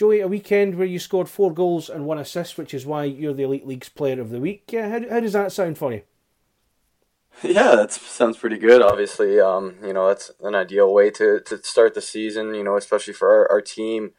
Joey, 0.00 0.20
a 0.20 0.28
weekend 0.28 0.76
where 0.76 0.86
you 0.86 0.98
scored 0.98 1.28
four 1.28 1.52
goals 1.52 1.90
and 1.90 2.06
one 2.06 2.16
assist, 2.16 2.56
which 2.56 2.72
is 2.72 2.86
why 2.86 3.04
you're 3.04 3.34
the 3.34 3.42
Elite 3.42 3.66
League's 3.66 3.90
Player 3.90 4.18
of 4.18 4.30
the 4.30 4.40
Week. 4.40 4.64
Yeah, 4.72 4.88
how, 4.88 5.06
how 5.10 5.20
does 5.20 5.34
that 5.34 5.52
sound 5.52 5.76
for 5.76 5.92
you? 5.92 6.00
Yeah, 7.42 7.76
that 7.76 7.92
sounds 7.92 8.38
pretty 8.38 8.56
good. 8.56 8.80
Obviously, 8.80 9.38
um, 9.38 9.74
you 9.84 9.92
know 9.92 10.08
that's 10.08 10.30
an 10.40 10.54
ideal 10.54 10.90
way 10.94 11.10
to, 11.10 11.40
to 11.40 11.62
start 11.62 11.92
the 11.92 12.00
season. 12.00 12.54
You 12.54 12.64
know, 12.64 12.78
especially 12.78 13.12
for 13.12 13.30
our, 13.30 13.50
our 13.50 13.60
team. 13.60 14.12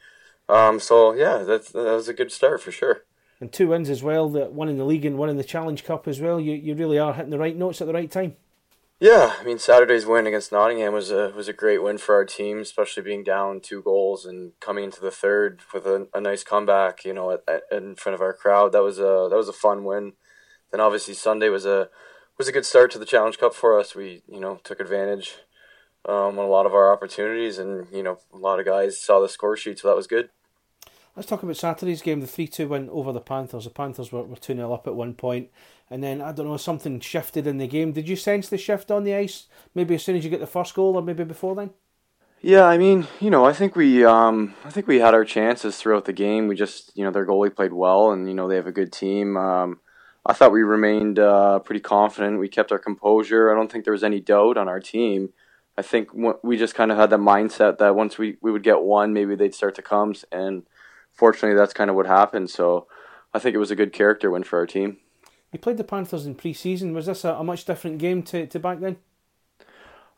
Um, 0.48 0.80
so 0.80 1.16
yeah, 1.16 1.40
that 1.40 1.70
that 1.70 1.96
was 1.96 2.08
a 2.08 2.14
good 2.14 2.32
start 2.32 2.62
for 2.62 2.72
sure. 2.72 3.06
And 3.40 3.52
two 3.52 3.70
wins 3.70 3.90
as 3.90 4.04
well. 4.04 4.30
That 4.30 4.54
one 4.54 4.70
in 4.70 4.78
the 4.78 4.86
league 4.86 5.04
and 5.04 5.18
one 5.18 5.30
in 5.30 5.38
the 5.38 5.44
Challenge 5.44 5.84
Cup 5.84 6.08
as 6.08 6.22
well. 6.22 6.40
You 6.40 6.54
you 6.54 6.76
really 6.76 7.00
are 7.00 7.16
hitting 7.16 7.32
the 7.32 7.40
right 7.40 7.58
notes 7.58 7.82
at 7.82 7.88
the 7.88 7.94
right 7.94 8.12
time. 8.12 8.36
Yeah, 9.02 9.34
I 9.40 9.44
mean 9.44 9.58
Saturday's 9.58 10.06
win 10.06 10.28
against 10.28 10.52
Nottingham 10.52 10.94
was 10.94 11.10
a 11.10 11.34
was 11.36 11.48
a 11.48 11.54
great 11.54 11.82
win 11.82 11.98
for 11.98 12.14
our 12.14 12.24
team, 12.24 12.60
especially 12.60 13.02
being 13.02 13.24
down 13.24 13.60
two 13.60 13.82
goals 13.82 14.28
and 14.28 14.52
coming 14.60 14.84
into 14.84 15.02
the 15.02 15.10
third 15.10 15.62
with 15.74 15.88
a, 15.88 16.08
a 16.14 16.22
nice 16.22 16.44
comeback. 16.44 17.04
You 17.04 17.14
know, 17.14 17.32
at, 17.32 17.44
at, 17.48 17.64
in 17.72 17.96
front 17.96 18.14
of 18.14 18.22
our 18.22 18.32
crowd, 18.32 18.74
that 18.74 18.84
was 18.84 19.00
a 19.00 19.28
that 19.28 19.36
was 19.36 19.50
a 19.50 19.54
fun 19.54 19.86
win. 19.86 20.14
Then 20.70 20.82
obviously 20.82 21.16
Sunday 21.16 21.50
was 21.50 21.66
a 21.66 21.90
was 22.38 22.48
a 22.48 22.52
good 22.52 22.64
start 22.64 22.92
to 22.92 23.00
the 23.00 23.06
Challenge 23.06 23.40
Cup 23.40 23.56
for 23.56 23.80
us. 23.80 23.96
We 23.96 24.22
you 24.28 24.40
know 24.40 24.60
took 24.64 24.80
advantage 24.80 25.34
um, 26.08 26.38
on 26.38 26.46
a 26.46 26.48
lot 26.48 26.68
of 26.68 26.76
our 26.76 26.94
opportunities, 26.94 27.58
and 27.58 27.88
you 27.92 28.04
know 28.04 28.20
a 28.32 28.38
lot 28.38 28.60
of 28.60 28.68
guys 28.68 29.02
saw 29.02 29.20
the 29.20 29.28
score 29.28 29.58
sheet, 29.58 29.80
so 29.80 29.88
that 29.88 29.98
was 29.98 30.06
good. 30.06 30.30
Let's 31.16 31.28
talk 31.28 31.44
about 31.44 31.58
Saturday's 31.58 32.02
game, 32.02 32.22
the 32.22 32.28
3 32.28 32.48
2 32.48 32.70
win 32.70 32.90
over 32.90 33.12
the 33.12 33.20
Panthers. 33.20 33.66
The 33.66 33.70
Panthers 33.70 34.14
were, 34.14 34.24
were 34.24 34.38
2 34.38 34.56
0 34.56 34.74
up 34.74 34.88
at 34.88 34.96
one 34.96 35.14
point, 35.14 35.50
and 35.90 36.02
then, 36.02 36.22
I 36.22 36.32
don't 36.32 36.48
know, 36.48 36.56
something 36.56 37.02
shifted 37.02 37.46
in 37.46 37.58
the 37.58 37.68
game. 37.68 37.92
Did 37.92 38.08
you 38.08 38.16
sense 38.16 38.48
the 38.48 38.58
shift 38.58 38.90
on 38.90 39.04
the 39.04 39.14
ice, 39.14 39.48
maybe 39.76 39.96
as 39.96 40.04
soon 40.04 40.16
as 40.16 40.24
you 40.24 40.30
get 40.30 40.40
the 40.40 40.48
first 40.48 40.74
goal, 40.74 40.96
or 40.96 41.02
maybe 41.02 41.26
before 41.26 41.54
then? 41.56 41.72
Yeah, 42.40 42.64
I 42.64 42.78
mean, 42.78 43.08
you 43.20 43.30
know, 43.30 43.46
I 43.46 43.52
think 43.52 43.76
we, 43.76 44.06
um, 44.06 44.56
I 44.64 44.70
think 44.70 44.88
we 44.88 45.00
had 45.00 45.14
our 45.14 45.26
chances 45.26 45.78
throughout 45.78 46.06
the 46.06 46.14
game. 46.14 46.48
We 46.48 46.56
just, 46.56 46.96
you 46.96 47.04
know, 47.04 47.12
their 47.12 47.26
goalie 47.26 47.54
played 47.54 47.74
well, 47.74 48.12
and 48.12 48.28
you 48.28 48.34
know 48.34 48.48
they 48.48 48.56
have 48.56 48.66
a 48.66 48.72
good 48.72 48.94
team. 48.94 49.36
Um, 49.36 49.82
I 50.26 50.34
thought 50.34 50.54
we 50.54 50.64
remained 50.64 51.20
uh, 51.20 51.60
pretty 51.60 51.82
confident. 51.82 52.40
We 52.40 52.48
kept 52.48 52.72
our 52.72 52.80
composure. 52.80 53.52
I 53.52 53.56
don't 53.56 53.72
think 53.72 53.84
there 53.84 53.94
was 53.94 54.04
any 54.04 54.22
doubt 54.22 54.56
on 54.56 54.70
our 54.70 54.80
team. 54.80 55.34
I 55.78 55.82
think 55.82 56.10
we 56.44 56.58
just 56.58 56.76
kind 56.76 56.92
of 56.92 56.98
had 56.98 57.10
that 57.10 57.20
mindset 57.20 57.78
that 57.80 57.96
once 57.96 58.18
we, 58.18 58.38
we 58.42 58.52
would 58.52 58.64
get 58.64 58.82
one, 58.82 59.14
maybe 59.14 59.36
they'd 59.36 59.56
start 59.56 59.76
to 59.76 59.82
come, 59.82 60.16
and 60.32 60.64
fortunately, 61.22 61.56
that's 61.56 61.72
kind 61.72 61.92
of 61.92 61.96
what 61.96 62.08
happened. 62.08 62.50
So 62.50 62.88
I 63.32 63.38
think 63.38 63.54
it 63.54 63.60
was 63.60 63.70
a 63.70 63.76
good 63.76 63.94
character 63.94 64.32
win 64.32 64.42
for 64.42 64.58
our 64.58 64.66
team. 64.66 64.98
You 65.52 65.60
played 65.60 65.78
the 65.78 65.84
Panthers 65.84 66.26
in 66.26 66.34
pre-season. 66.34 66.96
Was 66.96 67.06
this 67.06 67.24
a, 67.24 67.34
a 67.36 67.44
much 67.44 67.64
different 67.66 68.00
game 68.00 68.24
to, 68.24 68.48
to 68.48 68.60
back 68.60 68.80
then? 68.80 68.98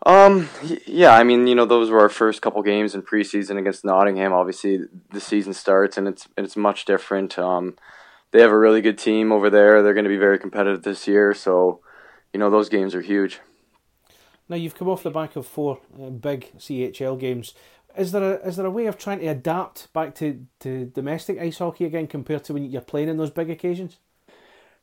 Um, 0.05 0.47
yeah, 0.85 1.13
I 1.13 1.23
mean, 1.23 1.45
you 1.45 1.55
know, 1.55 1.65
those 1.65 1.89
were 1.89 1.99
our 1.99 2.07
first 2.07 2.41
couple 2.41 2.61
games 2.63 2.95
in 2.95 3.01
preseason 3.01 3.57
against 3.57 3.83
Nottingham. 3.83 4.31
Obviously, 4.31 4.79
the 5.11 5.19
season 5.19 5.53
starts 5.53 5.97
and 5.97 6.07
it's 6.07 6.29
it's 6.37 6.55
much 6.55 6.85
different. 6.85 7.38
Um, 7.38 7.75
they 8.31 8.39
have 8.39 8.51
a 8.51 8.57
really 8.57 8.81
good 8.81 8.97
team 8.97 9.33
over 9.33 9.49
there. 9.49 9.83
They're 9.83 9.93
going 9.93 10.05
to 10.05 10.17
be 10.17 10.25
very 10.27 10.39
competitive 10.39 10.83
this 10.83 11.05
year, 11.05 11.33
so 11.33 11.81
you 12.33 12.39
know 12.39 12.49
those 12.49 12.69
games 12.69 12.95
are 12.95 13.01
huge. 13.01 13.41
Now 14.47 14.55
you've 14.55 14.75
come 14.75 14.89
off 14.89 15.03
the 15.03 15.11
back 15.11 15.35
of 15.35 15.45
four 15.47 15.79
uh, 16.01 16.09
big 16.09 16.51
CHL 16.57 17.19
games 17.19 17.53
is 17.97 18.11
there 18.11 18.23
a 18.23 18.47
is 18.47 18.55
there 18.55 18.66
a 18.66 18.72
way 18.72 18.88
of 18.88 18.97
trying 18.97 19.19
to 19.19 19.27
adapt 19.27 19.91
back 19.94 20.16
to, 20.16 20.45
to 20.59 20.86
domestic 20.86 21.39
ice 21.39 21.59
hockey 21.59 21.86
again 21.86 22.08
compared 22.08 22.44
to 22.45 22.53
when 22.53 22.66
you're 22.66 22.81
playing 22.81 23.09
in 23.09 23.17
those 23.17 23.31
big 23.31 23.50
occasions? 23.50 23.97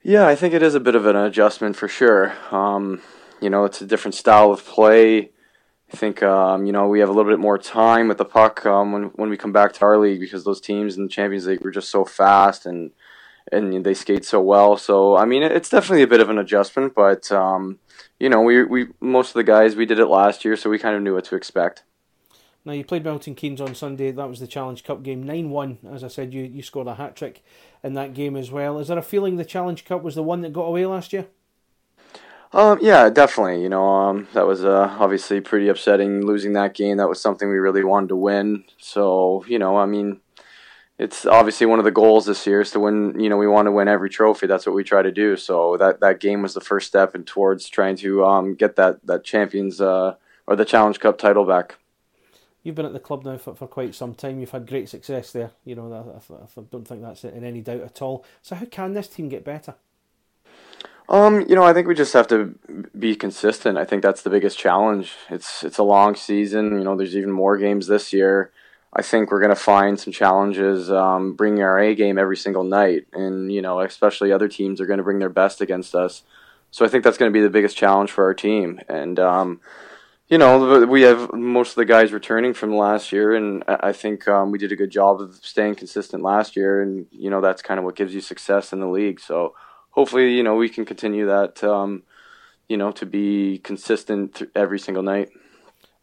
Yeah, 0.02 0.26
I 0.26 0.34
think 0.34 0.54
it 0.54 0.62
is 0.62 0.74
a 0.74 0.80
bit 0.80 0.94
of 0.94 1.06
an 1.06 1.16
adjustment 1.16 1.76
for 1.76 1.88
sure. 1.88 2.32
Um, 2.50 3.02
you 3.40 3.50
know, 3.50 3.64
it's 3.64 3.80
a 3.80 3.86
different 3.86 4.14
style 4.14 4.50
of 4.50 4.64
play. 4.64 5.30
I 5.92 5.96
think 5.96 6.22
um, 6.22 6.66
you 6.66 6.72
know 6.72 6.86
we 6.88 7.00
have 7.00 7.08
a 7.08 7.12
little 7.12 7.30
bit 7.30 7.40
more 7.40 7.58
time 7.58 8.08
with 8.08 8.18
the 8.18 8.24
puck 8.24 8.64
um, 8.64 8.92
when 8.92 9.04
when 9.16 9.30
we 9.30 9.36
come 9.36 9.52
back 9.52 9.72
to 9.74 9.84
our 9.84 9.98
league 9.98 10.20
because 10.20 10.44
those 10.44 10.60
teams 10.60 10.96
in 10.96 11.02
the 11.02 11.08
Champions 11.08 11.46
League 11.46 11.64
were 11.64 11.70
just 11.70 11.90
so 11.90 12.04
fast 12.04 12.64
and 12.64 12.92
and 13.50 13.84
they 13.84 13.94
skate 13.94 14.24
so 14.24 14.40
well. 14.40 14.76
So 14.76 15.16
I 15.16 15.24
mean, 15.24 15.42
it's 15.42 15.68
definitely 15.68 16.02
a 16.02 16.06
bit 16.06 16.20
of 16.20 16.30
an 16.30 16.38
adjustment, 16.38 16.94
but 16.94 17.32
um, 17.32 17.80
you 18.20 18.28
know, 18.28 18.40
we 18.40 18.62
we 18.62 18.88
most 19.00 19.30
of 19.30 19.34
the 19.34 19.44
guys 19.44 19.74
we 19.74 19.86
did 19.86 19.98
it 19.98 20.06
last 20.06 20.44
year, 20.44 20.56
so 20.56 20.70
we 20.70 20.78
kind 20.78 20.94
of 20.94 21.02
knew 21.02 21.14
what 21.14 21.24
to 21.24 21.36
expect. 21.36 21.82
Now 22.64 22.72
you 22.72 22.84
played 22.84 23.04
Milton 23.04 23.34
Keynes 23.34 23.60
on 23.60 23.74
Sunday. 23.74 24.10
That 24.10 24.28
was 24.28 24.40
the 24.40 24.46
Challenge 24.46 24.84
Cup 24.84 25.02
game, 25.02 25.22
nine 25.22 25.50
one. 25.50 25.78
As 25.90 26.04
I 26.04 26.08
said, 26.08 26.34
you 26.34 26.42
you 26.42 26.62
scored 26.62 26.88
a 26.88 26.94
hat 26.94 27.16
trick 27.16 27.42
in 27.82 27.94
that 27.94 28.12
game 28.12 28.36
as 28.36 28.50
well. 28.50 28.78
Is 28.78 28.88
there 28.88 28.98
a 28.98 29.02
feeling 29.02 29.36
the 29.36 29.44
Challenge 29.44 29.84
Cup 29.84 30.02
was 30.02 30.14
the 30.14 30.22
one 30.22 30.42
that 30.42 30.52
got 30.52 30.64
away 30.64 30.84
last 30.84 31.12
year? 31.12 31.26
Um, 32.52 32.78
yeah, 32.82 33.08
definitely. 33.08 33.62
You 33.62 33.68
know, 33.68 33.88
um, 33.88 34.28
that 34.34 34.46
was 34.46 34.64
uh, 34.64 34.94
obviously 34.98 35.40
pretty 35.40 35.68
upsetting 35.68 36.26
losing 36.26 36.52
that 36.54 36.74
game. 36.74 36.98
That 36.98 37.08
was 37.08 37.20
something 37.20 37.48
we 37.48 37.58
really 37.58 37.84
wanted 37.84 38.08
to 38.08 38.16
win. 38.16 38.64
So 38.78 39.44
you 39.48 39.58
know, 39.58 39.78
I 39.78 39.86
mean, 39.86 40.20
it's 40.98 41.24
obviously 41.24 41.66
one 41.66 41.78
of 41.78 41.86
the 41.86 41.90
goals 41.90 42.26
this 42.26 42.46
year 42.46 42.60
is 42.60 42.72
to 42.72 42.80
win. 42.80 43.18
You 43.18 43.30
know, 43.30 43.38
we 43.38 43.46
want 43.46 43.66
to 43.66 43.72
win 43.72 43.88
every 43.88 44.10
trophy. 44.10 44.46
That's 44.46 44.66
what 44.66 44.74
we 44.74 44.84
try 44.84 45.00
to 45.00 45.12
do. 45.12 45.36
So 45.36 45.78
that 45.78 46.00
that 46.00 46.20
game 46.20 46.42
was 46.42 46.52
the 46.52 46.60
first 46.60 46.88
step 46.88 47.14
in 47.14 47.24
towards 47.24 47.70
trying 47.70 47.96
to 47.96 48.26
um, 48.26 48.54
get 48.54 48.76
that 48.76 49.06
that 49.06 49.24
champions 49.24 49.80
uh, 49.80 50.16
or 50.46 50.56
the 50.56 50.66
Challenge 50.66 51.00
Cup 51.00 51.16
title 51.16 51.46
back 51.46 51.76
you've 52.62 52.74
been 52.74 52.86
at 52.86 52.92
the 52.92 53.00
club 53.00 53.24
now 53.24 53.36
for, 53.36 53.54
for 53.54 53.66
quite 53.66 53.94
some 53.94 54.14
time. 54.14 54.40
You've 54.40 54.50
had 54.50 54.66
great 54.66 54.88
success 54.88 55.32
there. 55.32 55.50
You 55.64 55.76
know, 55.76 55.92
I, 55.92 56.34
I, 56.34 56.36
I 56.36 56.64
don't 56.70 56.86
think 56.86 57.02
that's 57.02 57.24
in 57.24 57.44
any 57.44 57.60
doubt 57.60 57.82
at 57.82 58.02
all. 58.02 58.24
So, 58.42 58.54
how 58.56 58.66
can 58.66 58.92
this 58.92 59.08
team 59.08 59.28
get 59.28 59.44
better? 59.44 59.74
Um, 61.08 61.40
you 61.48 61.56
know, 61.56 61.64
I 61.64 61.72
think 61.72 61.88
we 61.88 61.94
just 61.94 62.12
have 62.12 62.28
to 62.28 62.54
be 62.96 63.16
consistent. 63.16 63.78
I 63.78 63.84
think 63.84 64.02
that's 64.02 64.22
the 64.22 64.30
biggest 64.30 64.58
challenge. 64.58 65.14
It's 65.28 65.64
it's 65.64 65.78
a 65.78 65.82
long 65.82 66.14
season. 66.14 66.78
You 66.78 66.84
know, 66.84 66.96
there's 66.96 67.16
even 67.16 67.32
more 67.32 67.58
games 67.58 67.88
this 67.88 68.12
year. 68.12 68.52
I 68.92 69.02
think 69.02 69.30
we're 69.30 69.40
going 69.40 69.50
to 69.50 69.56
find 69.56 69.98
some 69.98 70.12
challenges 70.12 70.90
um, 70.90 71.34
bringing 71.34 71.62
our 71.62 71.78
A 71.78 71.94
game 71.94 72.18
every 72.18 72.36
single 72.36 72.64
night, 72.64 73.06
and 73.12 73.52
you 73.52 73.62
know, 73.62 73.80
especially 73.80 74.32
other 74.32 74.48
teams 74.48 74.80
are 74.80 74.86
going 74.86 74.98
to 74.98 75.04
bring 75.04 75.18
their 75.18 75.28
best 75.28 75.60
against 75.60 75.94
us. 75.94 76.22
So 76.70 76.84
I 76.84 76.88
think 76.88 77.02
that's 77.02 77.18
going 77.18 77.30
to 77.30 77.36
be 77.36 77.42
the 77.42 77.50
biggest 77.50 77.76
challenge 77.76 78.10
for 78.10 78.24
our 78.24 78.34
team. 78.34 78.80
And 78.88 79.18
um, 79.18 79.60
you 80.30 80.38
know, 80.38 80.86
we 80.86 81.02
have 81.02 81.32
most 81.32 81.70
of 81.70 81.74
the 81.74 81.84
guys 81.84 82.12
returning 82.12 82.54
from 82.54 82.76
last 82.76 83.10
year, 83.10 83.34
and 83.34 83.64
I 83.66 83.92
think 83.92 84.28
um, 84.28 84.52
we 84.52 84.58
did 84.58 84.70
a 84.70 84.76
good 84.76 84.90
job 84.90 85.20
of 85.20 85.34
staying 85.42 85.74
consistent 85.74 86.22
last 86.22 86.54
year, 86.54 86.80
and 86.80 87.06
you 87.10 87.30
know 87.30 87.40
that's 87.40 87.62
kind 87.62 87.78
of 87.78 87.84
what 87.84 87.96
gives 87.96 88.14
you 88.14 88.20
success 88.20 88.72
in 88.72 88.78
the 88.78 88.86
league. 88.86 89.18
So 89.18 89.56
hopefully, 89.90 90.32
you 90.32 90.44
know, 90.44 90.54
we 90.54 90.68
can 90.68 90.84
continue 90.84 91.26
that. 91.26 91.64
Um, 91.64 92.04
you 92.68 92.76
know, 92.76 92.92
to 92.92 93.04
be 93.04 93.58
consistent 93.58 94.42
every 94.54 94.78
single 94.78 95.02
night. 95.02 95.30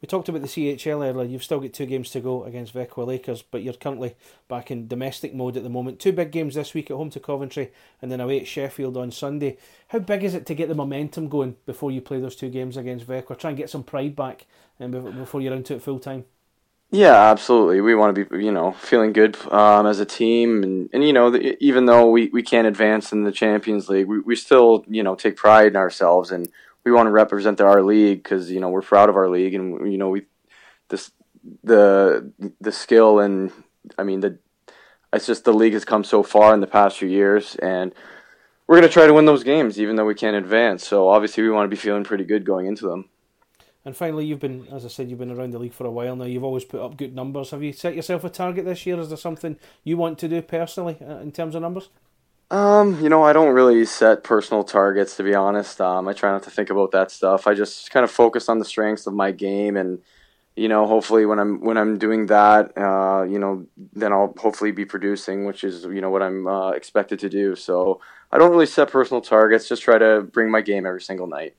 We 0.02 0.08
talked 0.08 0.30
about 0.30 0.44
the 0.44 0.48
CHL 0.48 1.10
earlier. 1.10 1.28
You've 1.28 1.44
still 1.44 1.60
got 1.60 1.74
two 1.74 1.88
games 1.88 2.12
to 2.12 2.20
go 2.20 2.44
against 2.44 2.76
Växjö 2.76 3.08
Lakers, 3.08 3.42
but 3.42 3.64
you're 3.64 3.74
currently 3.74 4.16
back 4.48 4.70
in 4.70 4.88
domestic 4.88 5.34
mode 5.34 5.58
at 5.58 5.64
the 5.64 5.70
moment. 5.70 6.00
Two 6.00 6.12
big 6.12 6.32
games 6.32 6.54
this 6.54 6.76
week 6.76 6.92
at 6.92 6.98
home 6.98 7.10
to 7.10 7.20
Coventry 7.20 7.72
and 8.00 8.12
then 8.12 8.20
away 8.20 8.40
at 8.40 8.48
Sheffield 8.48 8.96
on 8.96 9.10
Sunday. 9.10 9.58
How 9.88 9.98
big 10.00 10.24
is 10.24 10.36
it 10.36 10.46
to 10.46 10.56
get 10.56 10.70
the 10.70 10.76
momentum 10.76 11.30
going 11.30 11.56
before 11.66 11.90
you 11.90 12.02
play 12.02 12.20
those 12.20 12.36
two 12.36 12.50
games 12.50 12.78
against 12.78 13.08
Växjö? 13.08 13.40
Try 13.40 13.50
and 13.50 13.58
get 13.58 13.72
some 13.72 13.84
pride 13.84 14.16
back 14.16 14.46
um, 14.80 14.92
before 14.92 15.42
you're 15.42 15.56
into 15.56 15.74
it 15.74 15.82
full 15.82 16.00
time. 16.00 16.26
Yeah, 16.92 17.32
absolutely. 17.32 17.82
We 17.82 17.96
want 17.96 18.16
to 18.16 18.26
be, 18.26 18.46
you 18.46 18.52
know, 18.52 18.72
feeling 18.74 19.12
good 19.12 19.36
um, 19.52 19.88
as 19.88 20.00
a 20.00 20.06
team, 20.06 20.64
and, 20.64 20.90
and 20.94 21.04
you 21.04 21.12
know, 21.12 21.30
the, 21.30 21.62
even 21.62 21.86
though 21.86 22.10
we, 22.10 22.28
we 22.28 22.42
can't 22.44 22.68
advance 22.68 23.12
in 23.12 23.24
the 23.24 23.32
Champions 23.32 23.90
League, 23.90 24.08
we, 24.08 24.20
we 24.20 24.38
still, 24.38 24.86
you 24.88 25.04
know, 25.04 25.16
take 25.16 25.36
pride 25.36 25.68
in 25.68 25.76
ourselves 25.76 26.32
and 26.32 26.48
we 26.88 26.94
want 26.94 27.08
to 27.08 27.12
represent 27.12 27.60
our 27.60 27.82
league 27.82 28.24
because 28.24 28.50
you 28.50 28.62
know 28.62 28.70
we're 28.70 28.82
proud 28.82 29.10
of 29.10 29.18
our 29.18 29.30
league 29.30 29.54
and 29.54 29.92
you 29.92 29.98
know 29.98 30.10
we 30.10 30.26
this 30.88 31.12
the 31.64 32.32
the 32.62 32.72
skill 32.72 33.20
and 33.20 33.52
I 33.98 34.04
mean 34.04 34.22
the 34.22 34.40
it's 35.12 35.26
just 35.26 35.44
the 35.44 35.54
league 35.54 35.74
has 35.74 35.84
come 35.84 36.04
so 36.04 36.24
far 36.24 36.54
in 36.54 36.62
the 36.62 36.68
past 36.68 36.98
few 36.98 37.10
years 37.10 37.56
and 37.58 37.94
we're 38.68 38.78
going 38.78 38.88
to 38.88 38.94
try 38.94 39.06
to 39.06 39.14
win 39.14 39.26
those 39.26 39.44
games 39.44 39.80
even 39.80 39.96
though 39.96 40.06
we 40.06 40.16
can't 40.16 40.36
advance. 40.36 40.86
So 40.86 41.10
obviously 41.10 41.44
we 41.44 41.50
want 41.50 41.66
to 41.66 41.76
be 41.76 41.80
feeling 41.80 42.04
pretty 42.04 42.26
good 42.26 42.46
going 42.46 42.68
into 42.68 42.88
them. 42.88 43.10
And 43.86 43.96
finally 43.96 44.26
you've 44.26 44.42
been 44.42 44.68
as 44.72 44.84
i 44.84 44.90
said 44.90 45.10
you've 45.10 45.20
been 45.20 45.32
around 45.32 45.52
the 45.52 45.60
league 45.60 45.74
for 45.74 45.86
a 45.86 45.92
while 45.92 46.16
now. 46.16 46.26
You've 46.26 46.44
always 46.44 46.66
put 46.66 46.82
up 46.82 46.96
good 46.96 47.16
numbers. 47.16 47.52
Have 47.52 47.64
you 47.64 47.74
set 47.74 47.96
yourself 47.96 48.24
a 48.24 48.30
target 48.30 48.64
this 48.64 48.86
year? 48.86 49.00
Is 49.00 49.10
there 49.10 49.18
something 49.18 49.58
you 49.84 49.98
want 49.98 50.20
to 50.20 50.30
do 50.30 50.42
personally 50.42 50.98
uh, 51.02 51.18
in 51.18 51.34
terms 51.34 51.56
of 51.56 51.62
numbers 51.62 51.90
um, 52.50 53.02
you 53.02 53.10
know, 53.10 53.24
I 53.24 53.34
don't 53.34 53.54
really 53.54 53.86
set 53.86 54.24
personal 54.24 54.64
targets 54.64 55.18
to 55.18 55.24
be 55.24 55.36
honest. 55.36 55.82
Um, 55.82 56.08
I 56.08 56.14
try 56.14 56.32
not 56.32 56.44
to 56.44 56.50
think 56.50 56.70
about 56.70 56.92
that 56.92 57.12
stuff. 57.12 57.46
I 57.48 57.54
just 57.54 57.92
kind 57.92 58.04
of 58.04 58.12
focus 58.12 58.48
on 58.48 58.60
the 58.60 58.66
strengths 58.66 59.06
of 59.08 59.14
my 59.14 59.32
game, 59.32 59.76
and 59.76 60.00
you 60.56 60.70
know, 60.70 60.88
hopefully 60.88 61.26
when 61.26 61.40
I'm 61.40 61.62
when 61.62 61.78
I'm 61.78 61.98
doing 61.98 62.28
that, 62.28 62.78
uh, 62.78 63.24
you 63.24 63.38
know, 63.38 63.66
then 63.94 64.14
I'll 64.14 64.34
hopefully 64.38 64.72
be 64.72 64.86
producing, 64.86 65.46
which 65.46 65.64
is 65.64 65.84
you 65.84 66.02
know 66.02 66.10
what 66.10 66.24
I'm 66.24 66.48
uh, 66.48 66.72
expected 66.72 67.20
to 67.20 67.30
do. 67.30 67.56
So 67.56 68.02
I 68.32 68.38
don't 68.38 68.52
really 68.52 68.66
set 68.66 68.92
personal 68.92 69.22
targets. 69.22 69.68
Just 69.68 69.84
try 69.84 69.98
to 69.98 70.22
bring 70.22 70.50
my 70.50 70.62
game 70.62 70.86
every 70.86 71.02
single 71.02 71.28
night. 71.28 71.56